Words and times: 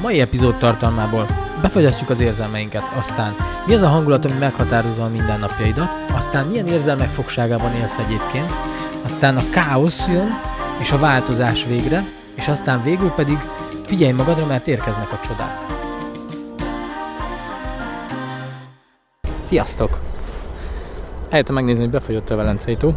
Mai 0.00 0.20
epizód 0.20 0.58
tartalmából 0.58 1.26
befagyasztjuk 1.62 2.10
az 2.10 2.20
érzelmeinket, 2.20 2.82
aztán 2.98 3.34
mi 3.66 3.74
az 3.74 3.82
a 3.82 3.88
hangulat, 3.88 4.24
ami 4.24 4.38
meghatározza 4.38 5.04
a 5.04 5.08
mindennapjaidat, 5.08 5.88
aztán 6.12 6.46
milyen 6.46 6.66
érzelmek 6.66 7.10
fogságában 7.10 7.74
élsz 7.74 7.98
egyébként, 7.98 8.52
aztán 9.04 9.36
a 9.36 9.50
káosz 9.50 10.06
jön, 10.08 10.28
és 10.80 10.92
a 10.92 10.98
változás 10.98 11.64
végre, 11.64 12.04
és 12.34 12.48
aztán 12.48 12.82
végül 12.82 13.10
pedig 13.10 13.38
figyelj 13.86 14.12
magadra, 14.12 14.46
mert 14.46 14.68
érkeznek 14.68 15.12
a 15.12 15.20
csodák. 15.26 15.66
Sziasztok! 19.40 19.98
Eljöttem 21.28 21.54
megnézni, 21.54 21.82
hogy 21.82 21.90
befagyott 21.90 22.30
a 22.30 22.36
Velencei 22.36 22.76
tó. 22.76 22.94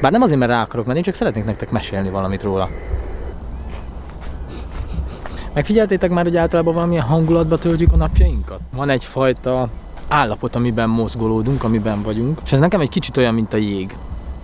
Bár 0.00 0.12
nem 0.12 0.22
azért, 0.22 0.38
mert 0.38 0.50
rá 0.50 0.62
akarok 0.62 0.86
menni, 0.86 1.00
csak 1.00 1.14
szeretnék 1.14 1.44
nektek 1.44 1.70
mesélni 1.70 2.10
valamit 2.10 2.42
róla. 2.42 2.68
Megfigyeltétek 5.56 6.10
már, 6.10 6.24
hogy 6.24 6.36
általában 6.36 6.74
valamilyen 6.74 7.04
hangulatba 7.04 7.58
töltjük 7.58 7.92
a 7.92 7.96
napjainkat? 7.96 8.60
Van 8.74 8.88
egyfajta 8.88 9.68
állapot, 10.08 10.54
amiben 10.54 10.88
mozgolódunk, 10.88 11.64
amiben 11.64 12.02
vagyunk, 12.02 12.40
és 12.44 12.52
ez 12.52 12.58
nekem 12.58 12.80
egy 12.80 12.88
kicsit 12.88 13.16
olyan, 13.16 13.34
mint 13.34 13.54
a 13.54 13.56
jég. 13.56 13.96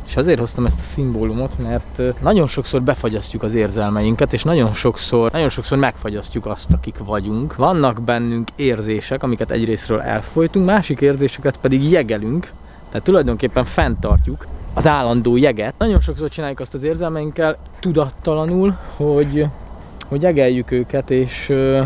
És 0.06 0.16
azért 0.16 0.38
hoztam 0.38 0.66
ezt 0.66 0.80
a 0.80 0.84
szimbólumot, 0.84 1.58
mert 1.58 2.20
nagyon 2.22 2.46
sokszor 2.46 2.82
befagyasztjuk 2.82 3.42
az 3.42 3.54
érzelmeinket, 3.54 4.32
és 4.32 4.42
nagyon 4.42 4.72
sokszor, 4.72 5.32
nagyon 5.32 5.48
sokszor 5.48 5.78
megfagyasztjuk 5.78 6.46
azt, 6.46 6.72
akik 6.72 6.96
vagyunk. 7.04 7.56
Vannak 7.56 8.00
bennünk 8.00 8.48
érzések, 8.56 9.22
amiket 9.22 9.50
egyrésztről 9.50 10.00
elfolytunk, 10.00 10.66
másik 10.66 11.00
érzéseket 11.00 11.56
pedig 11.56 11.90
jegelünk, 11.90 12.52
tehát 12.88 13.06
tulajdonképpen 13.06 13.64
fenntartjuk 13.64 14.46
az 14.74 14.86
állandó 14.86 15.36
jeget. 15.36 15.74
Nagyon 15.78 16.00
sokszor 16.00 16.28
csináljuk 16.28 16.60
azt 16.60 16.74
az 16.74 16.82
érzelmeinkkel 16.82 17.56
tudattalanul, 17.80 18.76
hogy 18.96 19.46
hogy 20.12 20.24
egeljük 20.24 20.70
őket, 20.70 21.10
és 21.10 21.48
ö, 21.48 21.82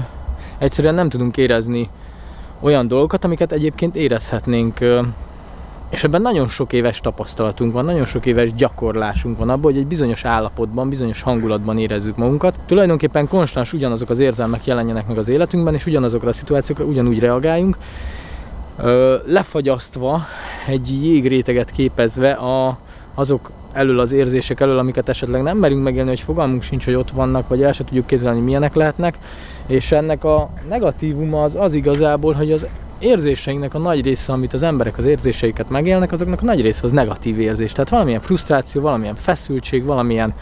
egyszerűen 0.58 0.94
nem 0.94 1.08
tudunk 1.08 1.36
érezni 1.36 1.88
olyan 2.60 2.88
dolgokat, 2.88 3.24
amiket 3.24 3.52
egyébként 3.52 3.96
érezhetnénk. 3.96 4.80
Ö, 4.80 5.00
és 5.90 6.04
ebben 6.04 6.22
nagyon 6.22 6.48
sok 6.48 6.72
éves 6.72 7.00
tapasztalatunk 7.00 7.72
van, 7.72 7.84
nagyon 7.84 8.04
sok 8.04 8.26
éves 8.26 8.54
gyakorlásunk 8.54 9.38
van 9.38 9.48
abban, 9.48 9.72
hogy 9.72 9.76
egy 9.76 9.86
bizonyos 9.86 10.24
állapotban, 10.24 10.88
bizonyos 10.88 11.22
hangulatban 11.22 11.78
érezzük 11.78 12.16
magunkat. 12.16 12.54
Tulajdonképpen 12.66 13.28
konstans 13.28 13.72
ugyanazok 13.72 14.10
az 14.10 14.18
érzelmek 14.18 14.66
jelenjenek 14.66 15.06
meg 15.06 15.18
az 15.18 15.28
életünkben, 15.28 15.74
és 15.74 15.86
ugyanazokra 15.86 16.28
a 16.28 16.32
szituációkra 16.32 16.84
ugyanúgy 16.84 17.18
reagáljunk, 17.18 17.76
lefagyasztva, 19.26 20.26
egy 20.66 21.04
jégréteget 21.04 21.70
képezve 21.70 22.32
a, 22.32 22.78
azok 23.18 23.50
elől 23.72 24.00
az 24.00 24.12
érzések 24.12 24.60
elől, 24.60 24.78
amiket 24.78 25.08
esetleg 25.08 25.42
nem 25.42 25.58
merünk 25.58 25.82
megélni, 25.82 26.08
hogy 26.08 26.20
fogalmunk 26.20 26.62
sincs, 26.62 26.84
hogy 26.84 26.94
ott 26.94 27.10
vannak, 27.10 27.48
vagy 27.48 27.62
el 27.62 27.72
se 27.72 27.84
tudjuk 27.84 28.06
képzelni, 28.06 28.40
milyenek 28.40 28.74
lehetnek. 28.74 29.18
És 29.66 29.92
ennek 29.92 30.24
a 30.24 30.50
negatívuma 30.68 31.42
az 31.42 31.54
az 31.54 31.72
igazából, 31.72 32.32
hogy 32.32 32.52
az 32.52 32.66
érzéseinknek 32.98 33.74
a 33.74 33.78
nagy 33.78 34.02
része, 34.02 34.32
amit 34.32 34.52
az 34.52 34.62
emberek 34.62 34.98
az 34.98 35.04
érzéseiket 35.04 35.70
megélnek, 35.70 36.12
azoknak 36.12 36.42
a 36.42 36.44
nagy 36.44 36.60
része 36.60 36.80
az 36.82 36.90
negatív 36.90 37.38
érzés. 37.38 37.72
Tehát 37.72 37.88
valamilyen 37.90 38.20
frusztráció, 38.20 38.80
valamilyen 38.80 39.14
feszültség, 39.14 39.84
valamilyen, 39.84 40.34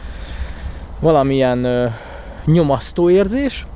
valamilyen 1.00 1.64
ö, 1.64 1.86
nyomasztó 2.44 3.10
érzés. 3.10 3.66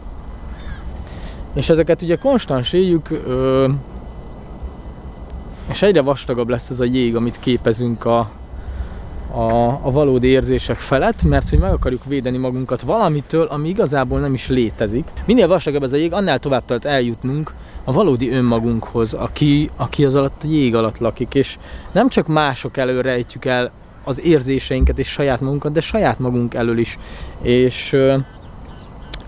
És 1.53 1.69
ezeket 1.69 2.03
ugye 2.03 2.17
konstans 2.17 2.73
éljük, 2.73 3.11
ö, 3.27 3.69
és 5.71 5.83
egyre 5.83 6.03
vastagabb 6.03 6.49
lesz 6.49 6.71
ez 6.71 6.81
a 6.81 6.85
jég, 6.85 7.17
amit 7.17 7.37
képezünk 7.41 8.05
a, 8.05 8.31
a, 9.31 9.79
a 9.83 9.91
valódi 9.91 10.27
érzések 10.27 10.77
felett, 10.77 11.23
mert 11.23 11.51
hogy 11.51 11.59
meg 11.59 11.73
akarjuk 11.73 12.05
védeni 12.05 12.37
magunkat 12.37 12.81
valamitől, 12.81 13.47
ami 13.47 13.69
igazából 13.69 14.21
nem 14.21 14.35
is 14.35 14.49
létezik. 14.49 15.09
Minél 15.25 15.49
vastagabb 15.49 15.83
ez 15.83 15.93
a 15.93 15.97
jég, 15.97 16.13
annál 16.13 16.39
tovább 16.39 16.65
tart 16.65 16.85
eljutnunk 16.85 17.55
a 17.85 17.93
valódi 17.93 18.31
önmagunkhoz, 18.31 19.15
aki, 19.15 19.71
aki 19.77 20.05
az 20.05 20.15
alatt 20.15 20.43
a 20.45 20.49
jég 20.49 20.75
alatt 20.75 20.99
lakik, 20.99 21.35
és 21.35 21.59
nem 21.93 22.09
csak 22.09 22.27
mások 22.27 22.77
elől 22.77 23.03
rejtjük 23.03 23.45
el 23.45 23.71
az 24.05 24.21
érzéseinket 24.21 24.99
és 24.99 25.09
saját 25.09 25.41
magunkat, 25.41 25.73
de 25.73 25.81
saját 25.81 26.19
magunk 26.19 26.55
elől 26.55 26.79
is. 26.79 26.99
És 27.43 27.97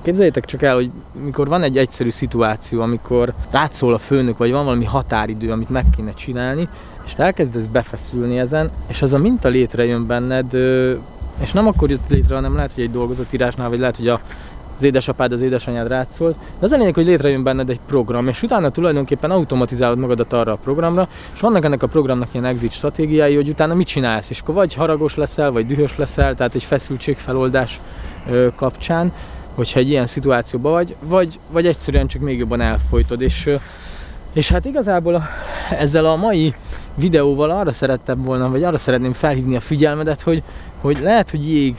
Képzeljétek 0.02 0.44
csak 0.44 0.62
el, 0.62 0.74
hogy 0.74 0.90
mikor 1.24 1.48
van 1.48 1.62
egy 1.62 1.76
egyszerű 1.76 2.10
szituáció, 2.10 2.80
amikor 2.80 3.32
rátszól 3.50 3.94
a 3.94 3.98
főnök, 3.98 4.36
vagy 4.36 4.50
van 4.50 4.64
valami 4.64 4.84
határidő, 4.84 5.50
amit 5.50 5.70
meg 5.70 5.84
kéne 5.96 6.12
csinálni, 6.12 6.68
és 7.06 7.12
elkezdesz 7.16 7.66
befeszülni 7.66 8.38
ezen, 8.38 8.70
és 8.88 9.02
az 9.02 9.12
a 9.12 9.18
minta 9.18 9.48
létrejön 9.48 10.06
benned, 10.06 10.54
és 11.40 11.52
nem 11.52 11.66
akkor 11.66 11.90
jött 11.90 12.08
létre, 12.08 12.34
hanem 12.34 12.54
lehet, 12.54 12.72
hogy 12.72 12.82
egy 12.82 12.90
dolgozatírásnál, 12.90 13.68
vagy 13.68 13.78
lehet, 13.78 13.96
hogy 13.96 14.08
a 14.08 14.20
az 14.76 14.86
édesapád, 14.86 15.32
az 15.32 15.40
édesanyád 15.40 15.88
rátszólt. 15.88 16.36
De 16.58 16.66
az 16.66 16.72
a 16.72 16.76
lényeg, 16.76 16.94
hogy 16.94 17.06
létrejön 17.06 17.42
benned 17.42 17.70
egy 17.70 17.80
program, 17.86 18.28
és 18.28 18.42
utána 18.42 18.70
tulajdonképpen 18.70 19.30
automatizálod 19.30 19.98
magadat 19.98 20.32
arra 20.32 20.52
a 20.52 20.56
programra, 20.56 21.08
és 21.34 21.40
vannak 21.40 21.64
ennek 21.64 21.82
a 21.82 21.86
programnak 21.86 22.28
ilyen 22.32 22.44
exit 22.44 22.72
stratégiái, 22.72 23.34
hogy 23.34 23.48
utána 23.48 23.74
mit 23.74 23.86
csinálsz, 23.86 24.30
és 24.30 24.40
akkor 24.40 24.54
vagy 24.54 24.74
haragos 24.74 25.16
leszel, 25.16 25.50
vagy 25.50 25.66
dühös 25.66 25.96
leszel, 25.96 26.34
tehát 26.34 26.54
egy 26.54 26.64
feszültségfeloldás 26.64 27.80
kapcsán, 28.54 29.12
hogyha 29.60 29.78
egy 29.78 29.88
ilyen 29.88 30.06
szituációban 30.06 30.72
vagy, 30.72 30.96
vagy, 31.00 31.38
vagy 31.50 31.66
egyszerűen 31.66 32.06
csak 32.06 32.22
még 32.22 32.38
jobban 32.38 32.60
elfolytod, 32.60 33.20
és, 33.20 33.50
és 34.32 34.48
hát 34.48 34.64
igazából 34.64 35.14
a, 35.14 35.22
ezzel 35.78 36.04
a 36.04 36.16
mai 36.16 36.54
videóval 36.94 37.50
arra 37.50 37.72
szerettem 37.72 38.22
volna, 38.22 38.50
vagy 38.50 38.64
arra 38.64 38.78
szeretném 38.78 39.12
felhívni 39.12 39.56
a 39.56 39.60
figyelmedet, 39.60 40.22
hogy, 40.22 40.42
hogy 40.80 40.98
lehet, 41.02 41.30
hogy 41.30 41.50
jég, 41.50 41.76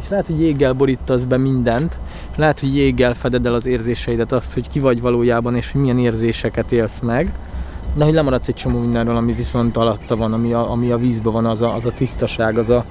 és 0.00 0.08
lehet, 0.08 0.26
hogy 0.26 0.40
jéggel 0.40 0.72
borítasz 0.72 1.22
be 1.22 1.36
mindent, 1.36 1.96
és 2.30 2.36
lehet, 2.36 2.60
hogy 2.60 2.76
jéggel 2.76 3.14
feded 3.14 3.46
el 3.46 3.54
az 3.54 3.66
érzéseidet, 3.66 4.32
azt, 4.32 4.52
hogy 4.52 4.68
ki 4.68 4.78
vagy 4.78 5.00
valójában, 5.00 5.56
és 5.56 5.72
hogy 5.72 5.80
milyen 5.80 5.98
érzéseket 5.98 6.72
élsz 6.72 7.00
meg, 7.00 7.32
de 7.94 8.04
hogy 8.04 8.14
lemaradsz 8.14 8.48
egy 8.48 8.54
csomó 8.54 8.78
mindenről, 8.78 9.16
ami 9.16 9.32
viszont 9.32 9.76
alatta 9.76 10.16
van, 10.16 10.32
ami 10.32 10.52
a, 10.52 10.70
ami 10.70 10.90
a 10.90 10.96
vízben 10.96 11.32
van, 11.32 11.46
az 11.46 11.62
a, 11.62 11.74
az 11.74 11.84
a 11.84 11.92
tisztaság, 11.92 12.58
az 12.58 12.70
a, 12.70 12.84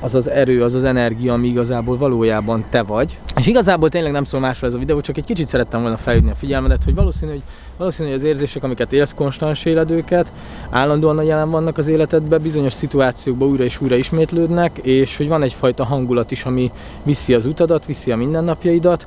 az 0.00 0.14
az 0.14 0.30
erő, 0.30 0.62
az 0.62 0.74
az 0.74 0.84
energia, 0.84 1.32
ami 1.32 1.48
igazából 1.48 1.96
valójában 1.96 2.64
te 2.70 2.82
vagy. 2.82 3.18
És 3.36 3.46
igazából 3.46 3.88
tényleg 3.88 4.12
nem 4.12 4.24
szól 4.24 4.40
másról 4.40 4.70
ez 4.70 4.76
a 4.76 4.78
videó, 4.78 5.00
csak 5.00 5.16
egy 5.16 5.24
kicsit 5.24 5.46
szerettem 5.46 5.80
volna 5.80 5.96
felhívni 5.96 6.30
a 6.30 6.34
figyelmedet, 6.34 6.84
hogy 6.84 6.94
valószínű, 6.94 7.30
hogy 7.30 7.42
valószínű, 7.76 8.08
hogy 8.08 8.18
az 8.18 8.24
érzések, 8.24 8.62
amiket 8.62 8.92
élsz, 8.92 9.14
konstans 9.14 9.64
éled 9.64 9.90
őket, 9.90 10.32
állandóan 10.70 11.18
a 11.18 11.22
jelen 11.22 11.50
vannak 11.50 11.78
az 11.78 11.86
életedben, 11.86 12.42
bizonyos 12.42 12.72
szituációkban 12.72 13.48
újra 13.48 13.64
és 13.64 13.80
újra 13.80 13.94
ismétlődnek, 13.96 14.78
és 14.78 15.16
hogy 15.16 15.28
van 15.28 15.42
egyfajta 15.42 15.84
hangulat 15.84 16.30
is, 16.30 16.44
ami 16.44 16.70
viszi 17.02 17.34
az 17.34 17.46
utadat, 17.46 17.86
viszi 17.86 18.10
a 18.10 18.16
mindennapjaidat, 18.16 19.06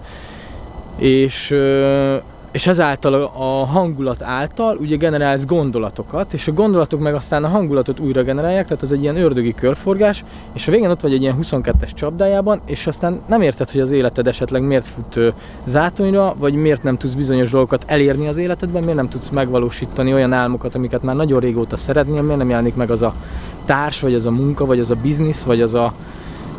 és 0.97 1.55
és 2.53 2.67
ezáltal 2.67 3.13
a 3.23 3.65
hangulat 3.65 4.21
által 4.21 4.77
ugye 4.77 4.95
generálsz 4.95 5.45
gondolatokat, 5.45 6.33
és 6.33 6.47
a 6.47 6.53
gondolatok 6.53 6.99
meg 6.99 7.13
aztán 7.13 7.43
a 7.43 7.47
hangulatot 7.47 7.99
újra 7.99 8.23
generálják, 8.23 8.67
tehát 8.67 8.83
ez 8.83 8.91
egy 8.91 9.01
ilyen 9.01 9.17
ördögi 9.17 9.53
körforgás, 9.53 10.23
és 10.53 10.67
a 10.67 10.71
végén 10.71 10.89
ott 10.89 11.01
vagy 11.01 11.13
egy 11.13 11.21
ilyen 11.21 11.37
22-es 11.41 11.93
csapdájában, 11.93 12.61
és 12.65 12.87
aztán 12.87 13.19
nem 13.25 13.41
érted, 13.41 13.71
hogy 13.71 13.81
az 13.81 13.91
életed 13.91 14.27
esetleg 14.27 14.61
miért 14.61 14.87
fut 14.87 15.33
zátonyra, 15.65 16.35
vagy 16.37 16.53
miért 16.53 16.83
nem 16.83 16.97
tudsz 16.97 17.13
bizonyos 17.13 17.51
dolgokat 17.51 17.83
elérni 17.87 18.27
az 18.27 18.37
életedben, 18.37 18.81
miért 18.81 18.97
nem 18.97 19.09
tudsz 19.09 19.29
megvalósítani 19.29 20.13
olyan 20.13 20.33
álmokat, 20.33 20.75
amiket 20.75 21.03
már 21.03 21.15
nagyon 21.15 21.39
régóta 21.39 21.77
szeretnél, 21.77 22.21
miért 22.21 22.37
nem 22.37 22.49
jelenik 22.49 22.75
meg 22.75 22.91
az 22.91 23.01
a 23.01 23.13
társ, 23.65 23.99
vagy 23.99 24.13
az 24.13 24.25
a 24.25 24.31
munka, 24.31 24.65
vagy 24.65 24.79
az 24.79 24.91
a 24.91 24.95
biznisz, 25.01 25.43
vagy 25.43 25.61
az 25.61 25.73
a, 25.73 25.93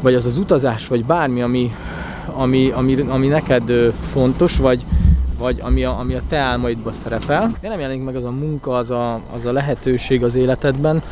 vagy 0.00 0.14
az, 0.14 0.26
az 0.26 0.38
utazás, 0.38 0.86
vagy 0.86 1.04
bármi, 1.04 1.42
ami, 1.42 1.74
ami, 2.32 2.70
ami, 2.70 3.00
ami 3.08 3.26
neked 3.26 3.72
fontos, 4.00 4.56
vagy, 4.56 4.84
vagy 5.38 5.58
ami 5.60 5.84
a, 5.84 5.98
ami 5.98 6.14
a 6.14 6.20
te 6.28 6.36
álmaidban 6.36 6.92
szerepel. 6.92 7.52
De 7.60 7.68
nem 7.68 7.80
jelenik 7.80 8.04
meg 8.04 8.16
az 8.16 8.24
a 8.24 8.30
munka, 8.30 8.76
az 8.76 8.90
a, 8.90 9.20
az 9.34 9.44
a 9.44 9.52
lehetőség 9.52 10.24
az 10.24 10.34
életedben. 10.34 11.02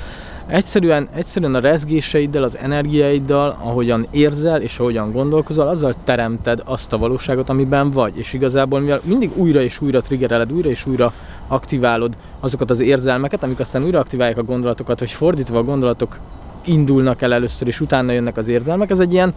Egyszerűen, 0.47 1.09
egyszerűen 1.15 1.55
a 1.55 1.61
rezgéseiddel, 1.61 2.43
az 2.43 2.59
energiáiddal, 2.59 3.57
ahogyan 3.61 4.07
érzel 4.11 4.63
és 4.63 4.79
ahogyan 4.79 5.13
gondolkozol, 5.13 5.69
azzal 5.69 5.95
teremted 6.05 6.63
azt 6.65 6.93
a 6.93 6.99
valóságot, 6.99 7.49
amiben 7.49 7.91
vagy. 7.91 8.19
És 8.19 8.33
igazából 8.33 8.81
mivel 8.81 9.01
mindig 9.05 9.31
újra 9.37 9.61
és 9.61 9.81
újra 9.81 10.01
triggereled, 10.01 10.53
újra 10.53 10.69
és 10.69 10.87
újra 10.87 11.13
aktiválod 11.47 12.13
azokat 12.41 12.71
az 12.71 12.81
érzelmeket, 12.81 13.43
amik 13.43 13.61
aztán 13.61 13.85
újra 13.85 13.99
aktiválják 13.99 14.39
a 14.39 14.43
gondolatokat, 14.43 14.99
hogy 14.99 15.11
fordítva 15.11 15.59
a 15.59 15.65
gondolatok 15.65 16.19
indulnak 16.65 17.23
el 17.23 17.33
először, 17.33 17.69
és 17.69 17.81
utána 17.81 18.13
jönnek 18.13 18.37
az 18.37 18.49
érzelmek. 18.49 18.91
Ez 18.91 19.01
egy 19.01 19.13
ilyen, 19.13 19.35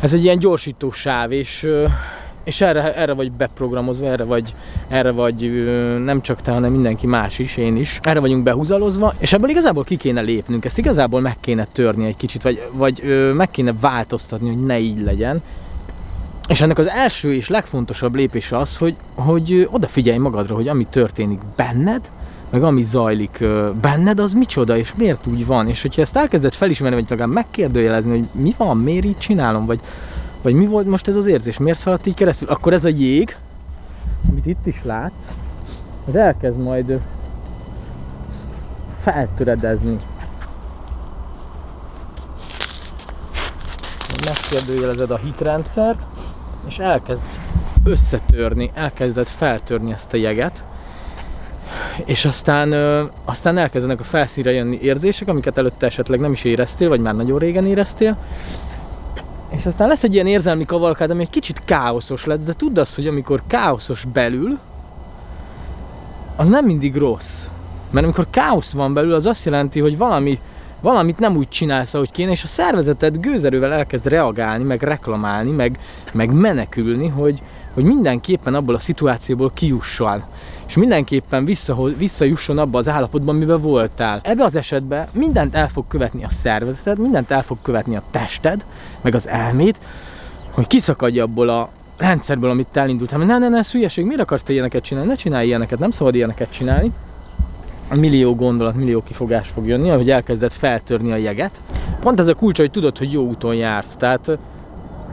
ez 0.00 0.12
egy 0.12 0.24
ilyen 0.24 0.38
gyorsító 0.38 0.90
sáv, 0.90 1.32
és 1.32 1.66
és 2.44 2.60
erre, 2.60 2.94
erre 2.94 3.12
vagy 3.12 3.32
beprogramozva, 3.32 4.06
erre 4.06 4.24
vagy, 4.24 4.54
erre 4.88 5.10
vagy 5.10 5.64
nem 6.04 6.22
csak 6.22 6.42
te, 6.42 6.52
hanem 6.52 6.72
mindenki 6.72 7.06
más 7.06 7.38
is, 7.38 7.56
én 7.56 7.76
is. 7.76 7.98
Erre 8.02 8.20
vagyunk 8.20 8.42
behúzalozva, 8.42 9.14
és 9.18 9.32
ebből 9.32 9.50
igazából 9.50 9.84
ki 9.84 9.96
kéne 9.96 10.20
lépnünk, 10.20 10.64
ezt 10.64 10.78
igazából 10.78 11.20
meg 11.20 11.36
kéne 11.40 11.66
törni 11.72 12.06
egy 12.06 12.16
kicsit, 12.16 12.42
vagy, 12.42 12.68
vagy 12.72 13.02
meg 13.34 13.50
kéne 13.50 13.72
változtatni, 13.80 14.48
hogy 14.48 14.64
ne 14.64 14.78
így 14.78 15.02
legyen. 15.02 15.42
És 16.48 16.60
ennek 16.60 16.78
az 16.78 16.88
első 16.88 17.34
és 17.34 17.48
legfontosabb 17.48 18.14
lépés 18.14 18.52
az, 18.52 18.76
hogy, 18.76 18.94
hogy 19.14 19.68
odafigyelj 19.70 20.18
magadra, 20.18 20.54
hogy 20.54 20.68
ami 20.68 20.86
történik 20.90 21.40
benned, 21.56 22.10
meg 22.50 22.62
ami 22.62 22.82
zajlik 22.82 23.44
benned, 23.80 24.20
az 24.20 24.32
micsoda, 24.32 24.76
és 24.76 24.94
miért 24.96 25.26
úgy 25.26 25.46
van. 25.46 25.68
És 25.68 25.82
hogyha 25.82 26.02
ezt 26.02 26.16
elkezded 26.16 26.52
felismerni, 26.52 26.96
vagy 26.96 27.06
legalább 27.08 27.32
megkérdőjelezni, 27.32 28.10
hogy 28.10 28.42
mi 28.42 28.54
van, 28.56 28.76
miért 28.76 29.04
így 29.04 29.18
csinálom, 29.18 29.66
vagy 29.66 29.80
Vagy 30.44 30.54
mi 30.54 30.66
volt 30.66 30.86
most 30.86 31.08
ez 31.08 31.16
az 31.16 31.26
érzés? 31.26 31.58
Miért 31.58 31.78
szaladt 31.78 32.06
így 32.06 32.14
keresztül? 32.14 32.48
Akkor 32.48 32.72
ez 32.72 32.84
a 32.84 32.88
jég, 32.88 33.36
amit 34.30 34.46
itt 34.46 34.66
is 34.66 34.80
látsz, 34.84 35.28
az 36.08 36.16
elkezd 36.16 36.58
majd 36.58 37.00
feltöredezni. 39.00 39.96
Megkérdőjelezed 44.24 45.10
a 45.10 45.16
hitrendszert, 45.16 46.06
és 46.68 46.78
elkezd 46.78 47.24
összetörni, 47.84 48.70
elkezdett 48.74 49.28
feltörni 49.28 49.92
ezt 49.92 50.12
a 50.12 50.16
jeget, 50.16 50.62
és 52.04 52.24
aztán, 52.24 52.72
ö, 52.72 53.04
aztán 53.24 53.58
elkezdenek 53.58 54.00
a 54.00 54.04
felszínre 54.04 54.52
jönni 54.52 54.78
érzések, 54.82 55.28
amiket 55.28 55.58
előtte 55.58 55.86
esetleg 55.86 56.20
nem 56.20 56.32
is 56.32 56.44
éreztél, 56.44 56.88
vagy 56.88 57.00
már 57.00 57.14
nagyon 57.14 57.38
régen 57.38 57.66
éreztél, 57.66 58.16
és 59.64 59.70
aztán 59.70 59.88
lesz 59.88 60.02
egy 60.02 60.14
ilyen 60.14 60.26
érzelmi 60.26 60.64
kavalkád, 60.64 61.10
ami 61.10 61.22
egy 61.22 61.30
kicsit 61.30 61.62
káoszos 61.64 62.24
lesz, 62.24 62.44
de 62.44 62.52
tudd 62.52 62.78
azt, 62.78 62.94
hogy 62.94 63.06
amikor 63.06 63.42
káoszos 63.46 64.04
belül, 64.04 64.58
az 66.36 66.48
nem 66.48 66.64
mindig 66.64 66.96
rossz. 66.96 67.46
Mert 67.90 68.04
amikor 68.04 68.26
káosz 68.30 68.72
van 68.72 68.92
belül, 68.92 69.12
az 69.12 69.26
azt 69.26 69.44
jelenti, 69.44 69.80
hogy 69.80 69.96
valami, 69.96 70.38
valamit 70.80 71.18
nem 71.18 71.36
úgy 71.36 71.48
csinálsz, 71.48 71.94
ahogy 71.94 72.10
kéne, 72.10 72.30
és 72.30 72.42
a 72.42 72.46
szervezeted 72.46 73.20
gőzerővel 73.20 73.72
elkezd 73.72 74.06
reagálni, 74.06 74.64
meg 74.64 74.82
reklamálni, 74.82 75.50
meg, 75.50 75.78
meg 76.12 76.32
menekülni, 76.32 77.08
hogy, 77.08 77.42
hogy 77.74 77.84
mindenképpen 77.84 78.54
abból 78.54 78.74
a 78.74 78.78
szituációból 78.78 79.50
kijusson. 79.54 80.22
És 80.66 80.76
mindenképpen 80.76 81.44
visszahoz, 81.44 81.96
visszajusson 81.96 82.58
abba 82.58 82.78
az 82.78 82.88
állapotban, 82.88 83.34
amiben 83.34 83.60
voltál. 83.60 84.20
Ebbe 84.22 84.44
az 84.44 84.56
esetben 84.56 85.08
mindent 85.12 85.54
el 85.54 85.68
fog 85.68 85.84
követni 85.88 86.24
a 86.24 86.28
szervezeted, 86.28 86.98
mindent 86.98 87.30
el 87.30 87.42
fog 87.42 87.58
követni 87.62 87.96
a 87.96 88.02
tested, 88.10 88.64
meg 89.00 89.14
az 89.14 89.28
elmét, 89.28 89.78
hogy 90.50 90.66
kiszakadj 90.66 91.18
abból 91.18 91.48
a 91.48 91.68
rendszerből, 91.96 92.50
amit 92.50 92.66
te 92.66 92.80
elindultál. 92.80 93.18
Ne, 93.18 93.38
ne, 93.38 93.48
ne, 93.48 93.58
ez 93.58 93.70
hülyeség, 93.70 94.04
miért 94.04 94.20
akarsz 94.20 94.42
te 94.42 94.52
ilyeneket 94.52 94.82
csinálni? 94.82 95.08
Ne 95.08 95.14
csinálj 95.14 95.46
ilyeneket, 95.46 95.78
nem 95.78 95.90
szabad 95.90 96.14
ilyeneket 96.14 96.52
csinálni. 96.52 96.92
Millió 97.94 98.34
gondolat, 98.34 98.74
millió 98.74 99.02
kifogás 99.02 99.48
fog 99.48 99.66
jönni, 99.66 99.90
ahogy 99.90 100.10
elkezded 100.10 100.52
feltörni 100.52 101.12
a 101.12 101.16
jeget. 101.16 101.60
Pont 102.00 102.20
ez 102.20 102.26
a 102.26 102.34
kulcs, 102.34 102.58
hogy 102.58 102.70
tudod, 102.70 102.98
hogy 102.98 103.12
jó 103.12 103.26
úton 103.26 103.54
jársz. 103.54 103.96
Tehát 103.96 104.38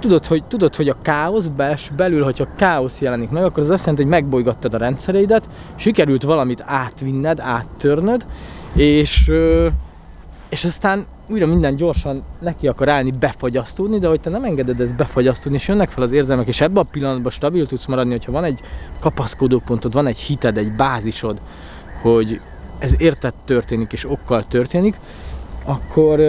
tudod, 0.02 0.26
hogy, 0.26 0.44
tudod, 0.44 0.76
hogy 0.76 0.90
a 0.90 0.96
káosz 1.02 1.48
bels, 1.48 1.92
belül, 1.96 2.24
hogyha 2.24 2.48
káosz 2.56 3.02
jelenik 3.02 3.30
meg, 3.30 3.44
akkor 3.44 3.64
az 3.64 3.70
azt 3.70 3.80
jelenti, 3.80 4.02
hogy 4.02 4.12
megbolygattad 4.12 4.74
a 4.74 4.78
rendszereidet, 4.78 5.50
sikerült 5.76 6.24
valamit 6.24 6.64
átvinned, 6.66 7.40
áttörnöd, 7.40 8.26
és, 8.74 9.32
és 10.50 10.66
aztán 10.66 11.06
újra 11.28 11.46
minden 11.46 11.76
gyorsan 11.76 12.24
neki 12.40 12.68
akar 12.68 12.90
állni 12.90 13.12
befagyasztódni, 13.12 14.00
de 14.00 14.08
hogy 14.08 14.22
te 14.22 14.30
nem 14.30 14.44
engeded 14.44 14.80
ezt 14.80 14.96
befagyasztódni, 14.96 15.58
és 15.58 15.68
jönnek 15.68 15.90
fel 15.90 16.04
az 16.04 16.12
érzelmek, 16.12 16.48
és 16.48 16.62
ebben 16.62 16.84
a 16.84 16.88
pillanatban 16.92 17.32
stabil 17.32 17.68
tudsz 17.68 17.86
maradni, 17.86 18.12
hogyha 18.12 18.32
van 18.32 18.44
egy 18.44 18.60
kapaszkodópontod, 19.00 19.94
van 19.94 20.08
egy 20.08 20.20
hited, 20.20 20.58
egy 20.58 20.72
bázisod, 20.72 21.38
hogy 22.02 22.40
ez 22.80 22.94
értett 22.98 23.36
történik 23.46 23.92
és 23.92 24.10
okkal 24.10 24.46
történik, 24.48 25.00
akkor 25.66 26.20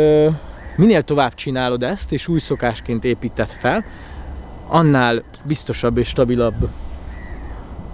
minél 0.77 1.03
tovább 1.03 1.35
csinálod 1.35 1.83
ezt, 1.83 2.13
és 2.13 2.29
új 2.29 2.39
szokásként 2.39 3.05
építed 3.05 3.49
fel, 3.49 3.85
annál 4.67 5.23
biztosabb 5.45 5.97
és 5.97 6.09
stabilabb 6.09 6.69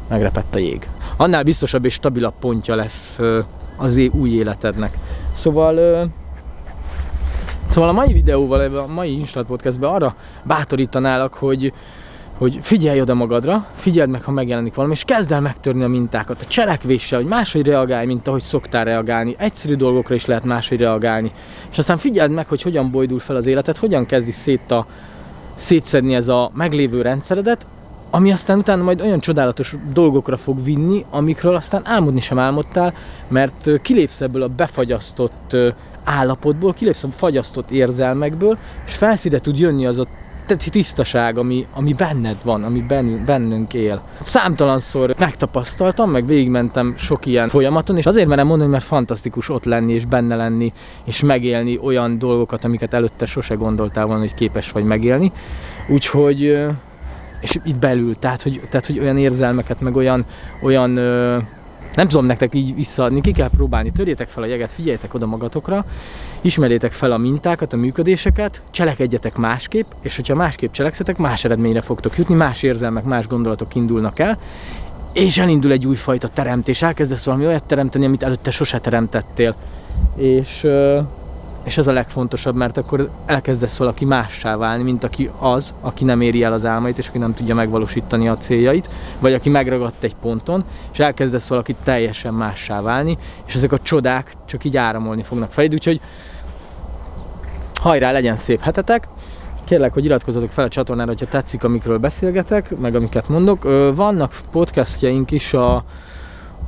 megrepett 0.09 0.55
a 0.55 0.59
jég. 0.59 0.89
Annál 1.17 1.43
biztosabb 1.43 1.85
és 1.85 1.93
stabilabb 1.93 2.35
pontja 2.41 2.75
lesz 2.75 3.19
az 3.77 3.97
új 4.13 4.31
életednek. 4.31 4.99
Szóval 5.33 6.09
Szóval 7.69 7.89
a 7.89 7.93
mai 7.93 8.13
videóval, 8.13 8.77
a 8.77 8.87
mai 8.87 9.19
Instant 9.19 9.47
Podcastben 9.47 9.91
arra 9.91 10.17
bátorítanálak, 10.43 11.35
hogy, 11.35 11.73
hogy 12.38 12.58
figyelj 12.62 13.00
oda 13.00 13.14
magadra, 13.14 13.67
figyeld 13.75 14.11
meg, 14.11 14.23
ha 14.23 14.31
megjelenik 14.31 14.75
valami, 14.75 14.93
és 14.93 15.05
kezd 15.05 15.32
el 15.32 15.40
megtörni 15.40 15.82
a 15.82 15.88
mintákat, 15.88 16.40
a 16.40 16.46
cselekvéssel, 16.46 17.19
hogy 17.19 17.29
máshogy 17.29 17.67
reagálj, 17.67 18.06
mint 18.06 18.29
ahogy 18.29 18.43
szoktál 18.43 18.85
reagálni. 18.85 19.35
Egyszerű 19.38 19.75
dolgokra 19.75 20.14
is 20.14 20.26
lehet 20.26 20.44
máshogy 20.44 20.79
reagálni. 20.79 21.32
És 21.70 21.79
aztán 21.79 21.96
figyeld 21.96 22.31
meg, 22.31 22.49
hogy 22.49 22.62
hogyan 22.62 22.90
bojdul 22.90 23.19
fel 23.19 23.37
az 23.37 23.46
életed, 23.46 23.76
hogyan 23.76 24.06
kezdi 24.06 24.31
szét 24.31 24.70
a, 24.70 24.87
szétszedni 25.56 26.14
ez 26.14 26.29
a 26.29 26.50
meglévő 26.55 27.02
rendszeredet, 27.02 27.67
ami 28.11 28.32
aztán 28.32 28.58
utána 28.58 28.82
majd 28.82 29.00
olyan 29.00 29.20
csodálatos 29.20 29.75
dolgokra 29.93 30.37
fog 30.37 30.64
vinni, 30.64 31.05
amikről 31.11 31.55
aztán 31.55 31.82
álmodni 31.84 32.20
sem 32.20 32.38
álmodtál, 32.38 32.94
mert 33.29 33.81
kilépsz 33.82 34.20
ebből 34.20 34.43
a 34.43 34.49
befagyasztott 34.49 35.56
állapotból, 36.05 36.75
kilépsz 36.75 37.05
a 37.05 37.08
fagyasztott 37.11 37.70
érzelmekből, 37.70 38.58
és 38.87 38.94
felszíre 38.94 39.38
tud 39.38 39.58
jönni 39.58 39.87
az 39.87 39.99
a 39.99 40.06
tisztaság, 40.56 41.39
ami, 41.39 41.67
ami 41.75 41.93
benned 41.93 42.37
van, 42.43 42.65
ami 42.65 42.85
bennünk 43.27 43.75
él. 43.75 44.03
Számtalanszor 44.23 45.15
megtapasztaltam, 45.19 46.11
meg 46.11 46.27
végigmentem 46.27 46.95
sok 46.97 47.27
ilyen 47.27 47.49
folyamaton, 47.49 47.97
és 47.97 48.06
azért 48.06 48.29
merem 48.29 48.47
mondani, 48.47 48.71
mert 48.71 48.85
fantasztikus 48.85 49.49
ott 49.49 49.65
lenni, 49.65 49.93
és 49.93 50.05
benne 50.05 50.37
lenni, 50.37 50.73
és 51.05 51.21
megélni 51.21 51.79
olyan 51.83 52.19
dolgokat, 52.19 52.65
amiket 52.65 52.95
előtte 52.95 53.27
sose 53.27 53.55
gondoltál 53.55 54.06
volna, 54.06 54.21
hogy 54.21 54.35
képes 54.35 54.73
vagy 54.73 54.85
megélni. 54.85 55.33
Úgyhogy 55.89 56.69
és 57.41 57.59
itt 57.65 57.79
belül, 57.79 58.19
tehát 58.19 58.43
hogy, 58.43 58.61
tehát, 58.71 58.87
hogy 58.87 58.99
olyan 58.99 59.19
érzelmeket, 59.19 59.81
meg 59.81 59.97
olyan, 59.97 60.25
olyan 60.62 60.99
nem 61.94 62.08
tudom 62.08 62.26
nektek 62.26 62.55
így 62.55 62.75
visszaadni, 62.75 63.20
ki 63.20 63.32
kell 63.32 63.49
próbálni, 63.49 63.90
törjétek 63.90 64.29
fel 64.29 64.43
a 64.43 64.46
jeget, 64.46 64.73
figyeljetek 64.73 65.14
oda 65.14 65.26
magatokra, 65.26 65.85
ismerjétek 66.40 66.93
fel 66.93 67.12
a 67.12 67.17
mintákat, 67.17 67.73
a 67.73 67.76
működéseket, 67.76 68.62
cselekedjetek 68.70 69.37
másképp, 69.37 69.90
és 70.00 70.17
hogyha 70.17 70.35
másképp 70.35 70.73
cselekszetek, 70.73 71.17
más 71.17 71.44
eredményre 71.44 71.81
fogtok 71.81 72.17
jutni, 72.17 72.35
más 72.35 72.62
érzelmek, 72.62 73.05
más 73.05 73.26
gondolatok 73.26 73.75
indulnak 73.75 74.19
el, 74.19 74.38
és 75.12 75.38
elindul 75.38 75.73
egy 75.73 75.87
újfajta 75.87 76.29
teremtés, 76.29 76.82
elkezdesz 76.82 77.25
valami 77.25 77.46
olyat 77.46 77.64
teremteni, 77.64 78.05
amit 78.05 78.23
előtte 78.23 78.50
sose 78.50 78.79
teremtettél. 78.79 79.56
És 80.17 80.67
és 81.69 81.79
ez 81.79 81.87
a 81.87 81.93
legfontosabb, 81.93 82.55
mert 82.55 82.76
akkor 82.76 83.11
elkezdesz 83.26 83.76
valaki 83.76 84.05
mássá 84.05 84.56
válni, 84.56 84.82
mint 84.82 85.05
aki 85.05 85.31
az, 85.38 85.75
aki 85.81 86.05
nem 86.05 86.20
éri 86.20 86.43
el 86.43 86.53
az 86.53 86.65
álmait, 86.65 86.99
és 86.99 87.09
aki 87.09 87.19
nem 87.19 87.35
tudja 87.35 87.55
megvalósítani 87.55 88.29
a 88.29 88.37
céljait, 88.37 88.91
vagy 89.19 89.32
aki 89.32 89.49
megragadt 89.49 90.03
egy 90.03 90.15
ponton, 90.15 90.65
és 90.93 90.99
elkezdesz 90.99 91.49
valaki 91.49 91.75
teljesen 91.85 92.35
mássá 92.35 92.81
válni, 92.81 93.19
és 93.47 93.55
ezek 93.55 93.73
a 93.73 93.79
csodák 93.79 94.32
csak 94.47 94.65
így 94.65 94.76
áramolni 94.76 95.23
fognak 95.23 95.53
feléd, 95.53 95.73
úgyhogy 95.73 96.00
hajrá, 97.81 98.12
legyen 98.12 98.37
szép 98.37 98.61
hetetek! 98.61 99.09
Kérlek, 99.65 99.93
hogy 99.93 100.05
iratkozzatok 100.05 100.50
fel 100.50 100.65
a 100.65 100.69
csatornára, 100.69 101.09
hogyha 101.09 101.26
tetszik, 101.26 101.65
amikről 101.65 101.99
beszélgetek, 101.99 102.79
meg 102.79 102.94
amiket 102.94 103.29
mondok. 103.29 103.63
Vannak 103.94 104.34
podcastjaink 104.51 105.31
is 105.31 105.55
a 105.55 105.84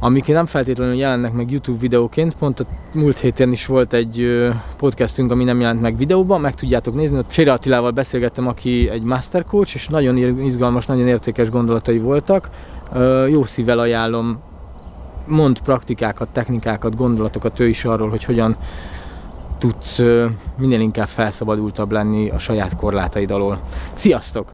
amik 0.01 0.27
nem 0.27 0.47
feltétlenül 0.47 0.95
jelennek 0.95 1.33
meg 1.33 1.51
YouTube 1.51 1.79
videóként, 1.79 2.35
pont 2.35 2.61
a 2.61 2.65
múlt 2.93 3.19
héten 3.19 3.53
is 3.53 3.67
volt 3.67 3.93
egy 3.93 4.49
podcastünk, 4.77 5.31
ami 5.31 5.45
nem 5.45 5.61
jelent 5.61 5.81
meg 5.81 5.97
videóban, 5.97 6.41
meg 6.41 6.55
tudjátok 6.55 6.95
nézni, 6.95 7.19
ott 7.19 7.31
Sére 7.31 7.53
Attilával 7.53 7.91
beszélgettem, 7.91 8.47
aki 8.47 8.89
egy 8.89 9.03
master 9.03 9.45
coach, 9.45 9.75
és 9.75 9.89
nagyon 9.89 10.17
izgalmas, 10.17 10.87
nagyon 10.87 11.07
értékes 11.07 11.51
gondolatai 11.51 11.99
voltak. 11.99 12.51
Jó 13.29 13.45
szívvel 13.45 13.79
ajánlom, 13.79 14.41
mond 15.27 15.61
praktikákat, 15.61 16.29
technikákat, 16.29 16.97
gondolatokat 16.97 17.61
ő 17.61 17.69
is 17.69 17.85
arról, 17.85 18.09
hogy 18.09 18.25
hogyan 18.25 18.57
tudsz 19.59 20.03
minél 20.57 20.81
inkább 20.81 21.09
felszabadultabb 21.09 21.93
lenni 21.93 22.31
a 22.31 22.39
saját 22.39 22.77
korlátaid 22.77 23.31
alól. 23.31 23.61
Sziasztok! 23.95 24.51